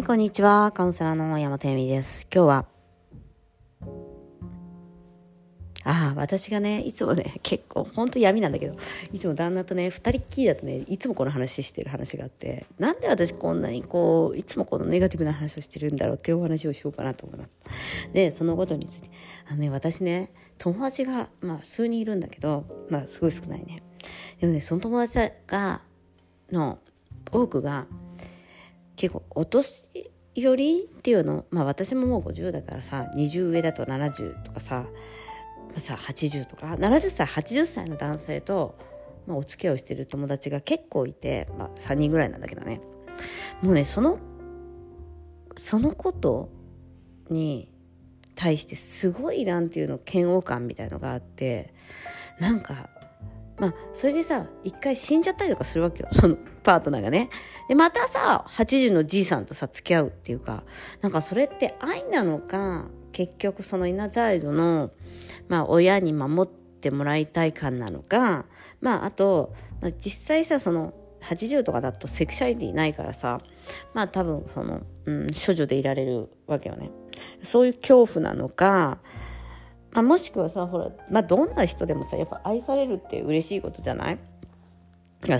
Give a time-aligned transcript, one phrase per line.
[0.00, 0.72] はい、こんにちは。
[0.72, 2.26] カウンセラーの山本恵美です。
[2.34, 2.66] 今日は、
[5.84, 8.76] ああ、私がね、いつもね、 結構、ほんと闇なんだけど、
[9.12, 17.58] いつも旦那とね、二人っきりだとね、いつもこの話してる話があって、なんで私こんなにこう、いつもこのネガティブな話をしてるんだろうっていうお話をしようかなと思います。
[18.14, 19.10] で、そのことについて、
[19.48, 23.82] あのね、私ね、友達が、まあ、数人いるんだけど、まあ、すごい少ないね。
[24.40, 25.82] でもね、その友達が、
[26.50, 26.78] の、
[27.30, 27.86] 多くが、
[29.00, 29.88] 結構お年
[30.34, 34.84] 寄りっていうのまあ私ももう50だからさ20上だと70とかさ
[35.78, 38.76] さ80とか70歳80歳の男性と、
[39.26, 42.82] まあ、お付き合いをしてる友達が結構いて、まあ、3人ぐらいなんだけどね。
[43.62, 44.18] もうねその
[45.56, 46.50] そのこと
[47.30, 47.72] に
[48.34, 51.72] 対してすごいなんていうの嫌悪感みたいのがあって
[52.38, 52.90] なんか
[53.60, 56.08] まあ、それでさ、一回死んじゃったりとかするわけよ。
[56.18, 57.28] そのパートナーがね。
[57.68, 60.64] で、またさ、80のじいさんとさ、付き合うっていうか、
[61.02, 64.90] なんかそれって愛なのか、結局そのイナザイドの、
[65.48, 68.46] まあ、親に守ってもらいたい感なのか、
[68.80, 69.52] まあ、あと、
[69.82, 73.42] まあ、実際さ、その、80とかだとセクシャリティないからさ、
[73.92, 76.90] まあ多分その、うん、処女でいられるわけよね。
[77.42, 79.00] そういう恐怖なのか、
[79.92, 84.18] まあ、もしくはさほら、まあ、どんな人でもさやっぱ愛されるって嬉しいことじゃない？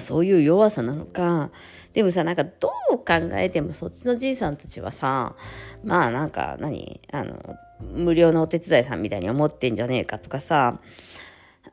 [0.00, 1.50] そういう弱さなのか。
[1.94, 5.34] でもさなんかどう考えてもそっちのじいさんたちはさ
[5.82, 7.00] まあなんか何？
[7.12, 10.80] あの無料のお手伝いさんみたいに思ってんじゃねえかとかさ。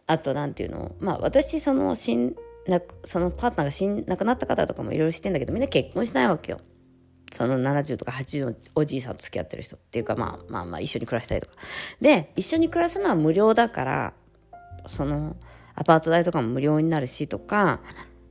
[0.06, 0.96] あとなんていうの？
[1.00, 2.36] まあ私その死ん
[2.68, 6.62] なそのパートナーが死ん亡くなった方とかもいろいろ知ってんだけどみんな結婚しないわけよ。
[7.32, 11.56] その70とか80のおじいさんと付き合ってる人っていうか、まあまあまあ一緒に暮らしたりとか。
[12.02, 14.14] で、一緒に暮らすのは無料だから、
[14.88, 15.36] その
[15.76, 17.82] アパート代とかも無料になるしとか、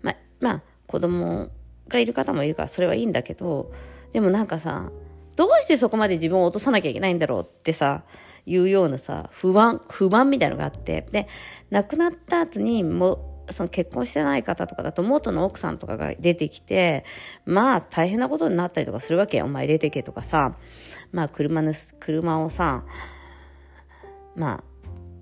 [0.03, 1.51] まあ、まあ子供
[1.89, 3.73] がいる方もいるからそれはいいんだけど、
[4.13, 4.91] でもなんかさ、
[5.37, 8.05] どうしてそこまで自分を落とさなきゃいけないんだろうってさ、
[8.47, 11.29] いうようなさ、不安、不満みたいのがあって、で、
[11.71, 17.05] 亡くなった後にもその結婚してない方とかだと元の奥さんとかが出てきて、
[17.45, 19.45] まあ大変なことになったりとかするわけよ。
[19.45, 20.57] お前出てけとかさ、
[21.13, 22.85] まあ車の、車をさ、
[24.35, 24.63] ま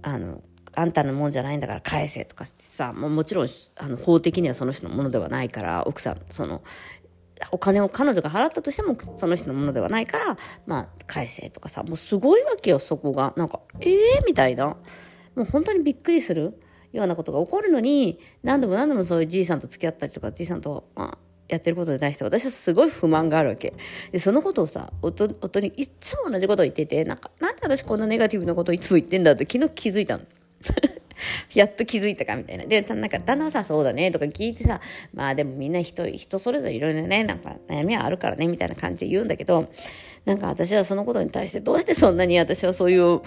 [0.03, 0.43] あ、あの、
[0.77, 3.47] あんたのもんじゃないんだから返せとかってさ、ももちろん
[3.77, 6.63] あの法的にはその人のものではないから、奥さん、その、
[7.51, 10.37] お金を彼女が払ったとしてもその人のものではないから、
[10.67, 13.33] まあ返せとかさ、もうすごいわけよ、そこが。
[13.37, 14.77] なんか、ええー、みたいな。
[15.37, 16.61] もう本当にびっくりする。
[16.95, 21.19] ようなことが起こるのに、何度も何度もそういうじいさんと付き合ったりとか、じいさんと、まあ、
[21.49, 23.75] やってることに対して私はすごい不満があるわけ。
[24.13, 30.25] で、そのことをさ、夫にいつも同じことを言ってて、なんか、なんで私こんなネガティブなことをいつも言ってんだって昨日気づいたの。
[31.55, 32.65] やっと気づいたかみたいな。
[32.65, 34.81] で、なんか、旦那はさ、そうだね、とか聞いてさ、
[35.13, 39.69] まあでもみんな人、人それぞれいろいろね、なんか悩みはあるからね、みたいな感じで言うんだけど、
[40.25, 43.21] なんか私はそのことに対して、どうしてそんなに私はそういう、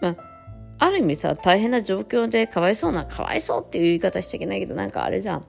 [0.00, 0.31] まあ、
[0.78, 5.46] ある意味さ、大変な状況でかわいそうな、かわいそうっていう言い方しちゃいけないけど、なんかあれじゃん。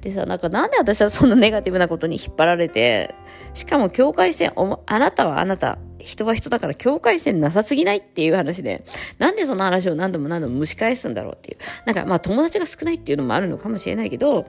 [0.00, 3.14] でさ、なんかなんで私はそんなネガティブなことに引っ張られて、
[3.54, 8.84] しかも境界線、あなたはあなた、人は人だから境界線なさすぎないっていう話で、
[9.18, 11.58] なんでその話を何度も何度も蒸し返すんだろうっていう。
[11.86, 14.46] なんかまあ友達が少ないっていうのもあるのかもしれないけど、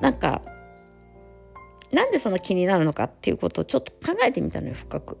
[0.00, 0.42] なんか、
[1.92, 5.18] なんでそんな気になるのかっていうことをちょっと考えてみたのよ、深く。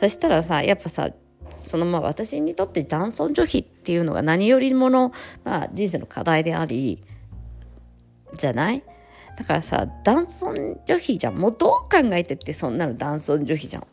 [0.00, 1.10] そしたらさ、やっぱさ、
[1.54, 5.12] そのまあ私にとって男尊女卑っていうのが何よりもの、
[5.44, 7.02] まあ、人生の課題であり、
[8.38, 8.82] じゃない？
[9.36, 11.36] だからさ、男尊女卑じゃん。
[11.36, 13.86] もうどう考えてってそんなの男尊女卑じゃん。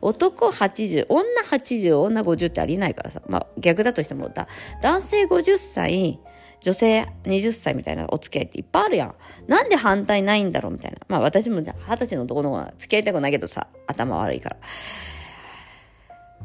[0.00, 3.22] 男80、女80、女50ってありないからさ。
[3.26, 4.48] まあ逆だとしてもだ、
[4.82, 6.20] 男性50歳、
[6.60, 9.14] 女性20歳みたいなお付き合いっていっぱいあるやん。
[9.48, 10.98] なんで反対ないんだろうみたいな。
[11.08, 14.56] まあ私も二十歳の男の子は付き合いたくないけどさ、頭悪いから。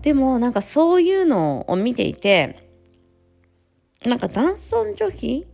[0.01, 2.69] でもなんかそういうのを見ていて、
[4.05, 5.45] なんか男尊女卑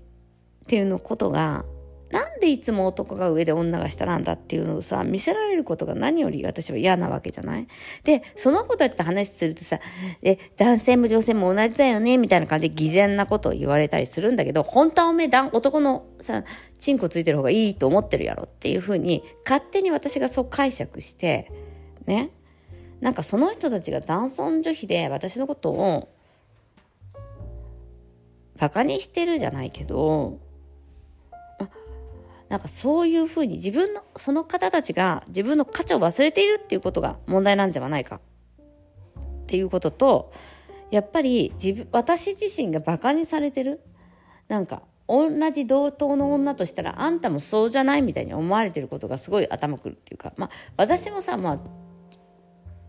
[0.65, 1.65] っていうのことが、
[2.11, 7.67] なんでいつも男が上で女が下なんだっていうのをさ、見せられることが何より私は嫌なわけじゃない？
[8.03, 9.79] で、その子だって話するとさ、
[10.21, 12.19] え、男性も女性も同じだよね？
[12.19, 16.43] みたいな感じで偽善なことを言われたりするんだけど、本当はおめえ男のさ、
[16.77, 21.51] チンコついてる方がいいと思ってるやろっていうふうに、勝手に私がそう解釈して、
[22.05, 22.29] ね？
[23.03, 26.07] なんかその人たちが男尊女卑で私のことを
[28.57, 30.39] バカにしてるじゃないけど、
[32.47, 38.21] なんかそういうふうに自分の、その方たちが自分の価値を忘れているっていうことが問題なんじゃないか
[39.19, 40.31] っていうことと、
[40.89, 43.81] やっぱり自分、私自身がバカにされてる。
[44.47, 51.82] なんか、同じ同等の女としたらあんたもそうじゃないみたいに思われてることがすごい頭くるっていうかまあ私もさまあ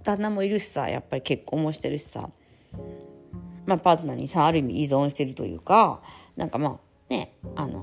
[0.05, 2.31] 旦那もいるしさやっぱり結婚もしてるしさ。
[3.67, 6.03] まあパートナーにさある意味依存してるというか
[6.37, 6.79] なんかまあ
[7.09, 7.83] ねあの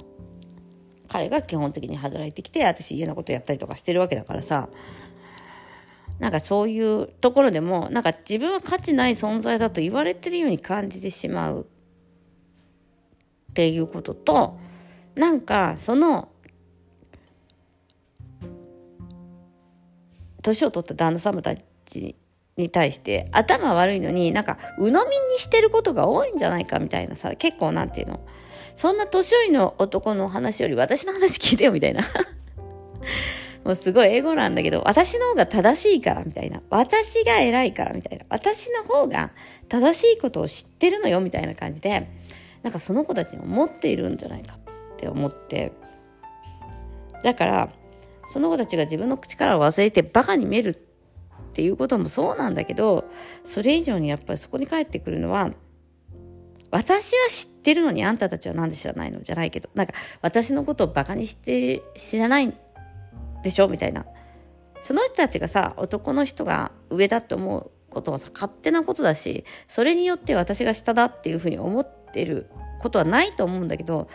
[1.07, 4.69] 彼が基本的に働いてきて私家のことやったりとかしてるわけだからさ。
[6.19, 11.65] なんかそういうところでもなんか自分は価値ない存在だと言われてるように感じてしまう。
[13.51, 14.59] っていうことと
[15.15, 16.29] なんかその
[20.41, 22.15] 年を取った旦那様たちち
[22.57, 28.19] に対して頭悪いのになんか鵜呑みにしてることが多いんじゃないかみたいなさ結構なんていうの
[28.75, 32.01] そんな年寄りの男の話より私の話聞いてよみたいな。
[33.63, 36.61] もうすごい英語なんだけど私の方が正しいからみたいな。
[36.69, 38.25] 私が偉いからみたいな。
[38.29, 39.31] 私の方が
[39.69, 42.09] 正しいことを知ってるのよみたいな感じで
[42.63, 44.57] なんかその子たちに思っているんじゃないか
[44.93, 45.73] って思って。
[47.23, 47.69] だから
[48.29, 50.90] その子たちが自分の力を忘れてバカに見えるって
[51.51, 53.03] っていうこともそうなんだけど
[53.43, 55.51] それ以上にやっぱりそこに帰ってくるのは
[56.71, 59.21] 私は知ってるのにあんたたちは何で知らないの？
[59.21, 62.53] じゃないけどなんか私のことをバカにして知らない
[63.43, 63.67] でしょ？
[63.67, 64.05] みたいな。
[64.81, 72.49] その人たちがさ男の人が上だって思うことはさ勝手なことだしそれによって私が下だっていうふうに思ってる
[72.79, 74.07] ことはないと思うんだけど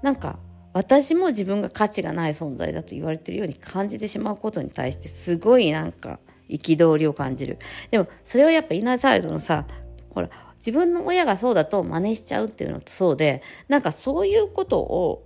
[0.00, 0.38] なんか
[0.72, 7.58] 私も自分が価値がない存在だと言われてるように感じてしまうことに対してすごいなんか憤りを感じる。
[7.90, 9.66] でもそれはやっぱイナーサイドのさ
[10.10, 15.24] ほら自分の親がそうだと真似しちゃうっていうのとそうでなんかそういうことを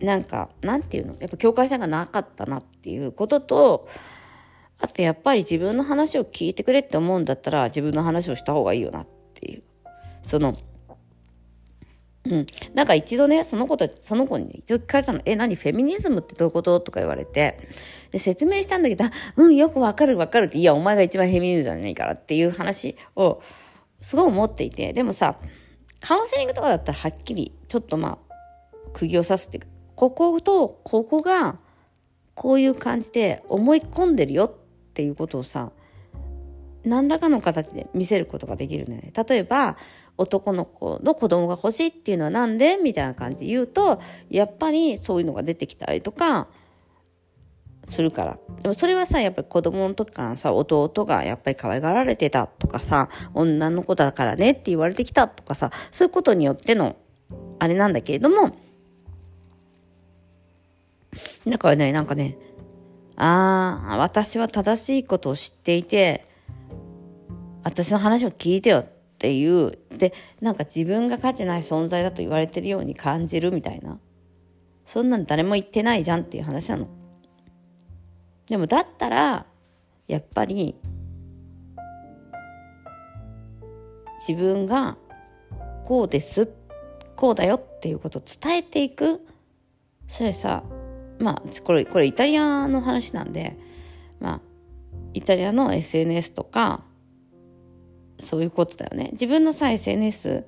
[0.00, 1.16] なんかなんていうの？
[1.20, 3.88] やっぱ境界線がなかったなっていうことと
[4.80, 9.62] あとやっぱり自分の話を聞いてくれって思うんだったら自分の話をした方がいいよなっていう。
[10.24, 10.56] その
[12.24, 12.46] うん。
[12.74, 16.78] なんか一度ね、その子と、その子に、ね、一度聞かれたの、え、何フェミニズムってどういうこと？
[16.80, 17.58] とか言われて、
[18.10, 19.04] で、説明したんだけど、
[19.36, 23.42] うん、よくわかるわかるって、いや、お前が一番フェミニズムじゃないからっていう話を、
[24.00, 25.36] すごい思っていて、でもさ、
[26.00, 28.34] カウンセリングとかだったらはっきり、ちょっとまあ、
[28.92, 31.58] 釘を刺すっていうか、こことここが
[32.34, 34.52] こういう感じで思い込んでるよっ
[34.94, 35.70] ていうことをさ
[36.84, 39.12] 何らかの形で見せることができるのよね。
[39.28, 39.76] 例えば
[40.18, 42.76] 男の子の子供が欲しいっていうのはなんで？
[42.76, 44.00] みたいな感じで言うと
[44.30, 46.48] やっぱりそういうのが出てきたりとか
[47.88, 48.38] するから。
[48.62, 56.94] でもそれはさ、やっぱり子供の時からさ、弟がやっぱり可愛がられてたとかさ、女の子だからねって言われてきたとかさ、そういうことによっての
[57.58, 58.56] あれなんだけれども、
[61.46, 62.38] だからね、なんかね、
[63.16, 66.24] ああ、私は正しいことを知っていて、
[67.64, 68.86] 私の話を聞いてよっ
[69.18, 74.00] ていう、で、なんか自分が価値ない存在だと言われてるように感じるみたいな。
[74.84, 76.88] そんなん誰も言ってないじゃんっていう話なの。
[78.48, 79.46] でもだったら、
[80.08, 80.74] やっぱり、
[84.26, 84.96] 自分が
[85.84, 86.50] こうです、
[87.14, 89.24] こうだよっていうことを伝えていく。
[90.08, 90.64] それさ、
[91.20, 93.56] まあ、これ、これイタリアの話なんで、
[94.18, 94.40] まあ、
[95.14, 96.82] イタリアの SNS とか、
[98.22, 99.10] そういうことだよね。
[99.12, 100.44] 自分のさ、SNS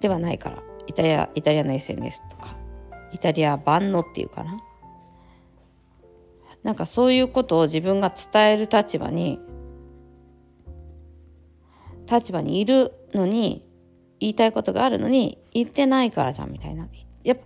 [0.00, 0.62] ではないから。
[0.86, 2.56] イタリア、イタリアの SNS とか。
[3.12, 4.58] イタリア版のっていうかな。
[6.62, 9.38] なんかそういうことを自分が伝える立場に、
[12.10, 13.66] 立場にいるのに、
[14.18, 16.88] 言いたいことがあるのに、言ってないからじゃんみたいな。
[17.24, 17.44] やっぱ、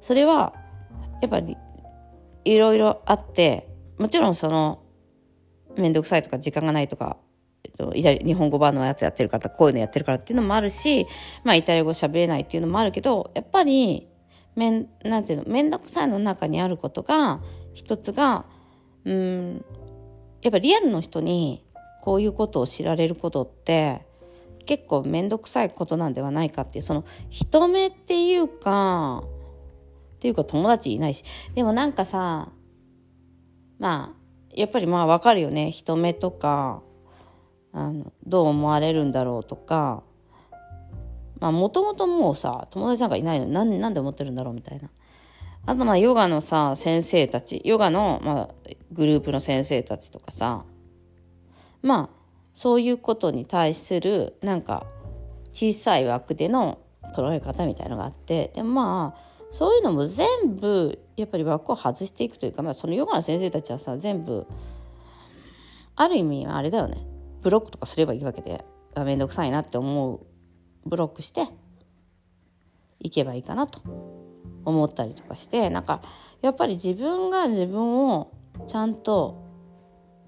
[0.00, 0.54] それは
[1.20, 1.56] やっぱり
[2.44, 4.82] いろいろあってもちろんその
[5.76, 7.18] 面倒くさいとか時間がないとか、
[7.64, 11.06] えっと、イタリ日本語版のやつやってるからこういうのやってるからっていうのもあるし、
[11.44, 14.08] まあ、イタリア語喋れないっていうのもあるけどやっぱり
[14.56, 17.40] めんなんていうの面倒くさいの中にあることが
[17.74, 18.44] 一つが
[19.04, 19.64] うん
[20.42, 21.64] やっぱリアルの人に
[22.02, 24.06] こういうことを知られることって
[24.66, 29.24] 結構面倒くさいことなんではないかっていうその人目っていうか
[30.16, 31.24] っていうか友達いないし。
[31.54, 32.52] でもなんかさ、
[33.78, 35.70] まあ、やっぱりまあわかるよね。
[35.70, 36.82] 人目とか、
[37.72, 40.02] あの、どう思われるんだろうとか、
[41.38, 43.46] まあもともともうさ、友達なんかいないの。
[43.46, 44.90] になんなんで思ってるんだろうみたいな。
[45.66, 48.54] あとまあヨガのさ、先生たち、ヨガの、まあ、
[48.92, 50.64] グループの先生たちとかさ、
[51.82, 52.20] まあ、
[52.54, 54.86] そういうことに対する、なんか、
[55.52, 56.78] 小さい枠での
[57.14, 64.46] 捉え方みたいのがあって、でもまあ、そういうのも全部やっぱり枠を外していくというか、まあ、そのヨガの先生たちはさ全部
[65.96, 67.06] ある意味あれだよね。
[67.42, 68.64] ブロックとかすればいいわけで
[68.96, 70.20] 面倒くさいなって思う
[70.86, 71.48] ブロックして
[72.98, 73.80] いけばいいかなと
[74.64, 76.02] 思ったりとかしてなんか
[76.42, 78.32] やっぱり自分が自分を
[78.66, 79.46] ちゃんと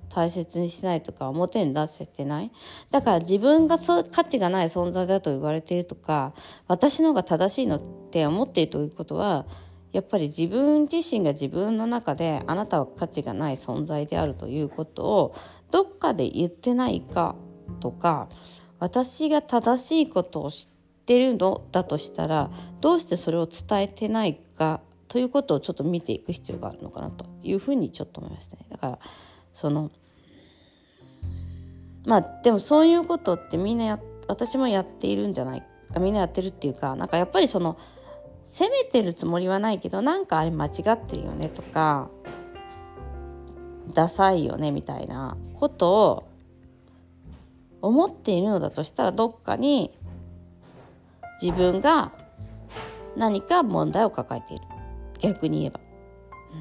[0.09, 2.53] 大切にしないとか表に出せてない。
[2.91, 6.35] だから自分がそ価値がない存在だと言われているとか
[6.69, 9.47] 私の方が正しいのって思っているということは
[9.93, 15.35] やっぱり自分自身が自分の中であなたは価値がない存在であるということを
[15.73, 17.35] どっかで言ってないか
[17.81, 18.29] とか
[18.79, 22.51] 私が正しいことを知ってるのだとしたら
[22.81, 28.67] どうしてそれを伝えてないかということをちょっと見ていく必要があるのかなというふうにちょっと思いましたね。
[28.71, 28.99] だから
[29.53, 29.91] その
[32.05, 35.63] まあでもそういうことってみんなや私もやっているんじゃない
[35.93, 37.79] かみんなやってるっていうかなんかやっぱりその
[38.45, 42.11] 責めてるつもりはないけどなんかあれ間違ってるよねとか
[43.93, 46.29] ダサいよねみたいなことを
[47.81, 49.91] 思っているのだとしたらどっかに
[51.43, 52.13] 自分が
[53.17, 54.65] 何か問題を抱えている。
[55.21, 55.81] 逆に言えば、
[56.53, 56.61] うん、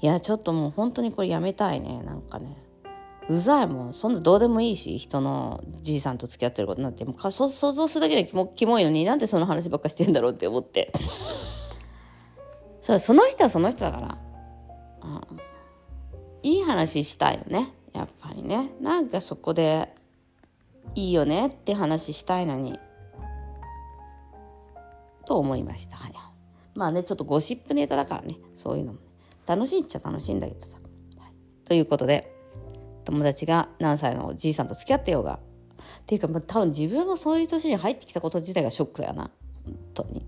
[0.00, 2.02] いやちょっともう本当にこれやめたいね。
[2.02, 2.56] なんかね。
[3.28, 3.94] うざいもん。
[3.94, 6.82] そんなどうでもいいし人のじいさんと付き合ってること。
[6.82, 10.92] なんてもう想像するだけでキモキモいのになんでその話ばっかしてんだろうって思って。
[12.80, 14.18] そその人はその人だから、
[16.46, 17.72] いい話したいよね。
[17.92, 18.70] やっぱりね。
[18.80, 19.92] なんかそこで
[20.94, 22.78] いいよねって話したいのに。
[25.26, 26.14] と思いました、はい、
[26.76, 28.36] まあねちょっとゴシップネタだからね。
[28.56, 29.04] そういうのも、ね、
[29.44, 30.78] 楽しいっちゃ楽しいんだけどさ、
[31.18, 31.32] はい、
[31.64, 32.32] ということで
[33.04, 35.40] 友達が何歳のおじいさんと付き合ってようが。
[35.40, 39.32] っていうか、まあ、多分自分もそういう年に入ってきたこと自体がショックだよな。
[39.64, 40.24] 本当に。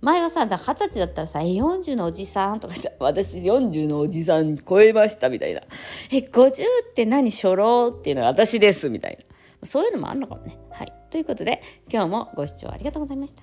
[0.00, 5.62] 前はさ、だ20歳だったらさ、え、40のおじさんとかさ、 私40のおじさん超えましたみたいな。
[6.10, 9.66] え、50って何初老っていうのが私ですみたいな。
[9.66, 10.58] そういうのもあんのかもね。
[10.70, 10.92] はい。
[11.10, 13.42] ということで、今日もご視聴ありがとうございました。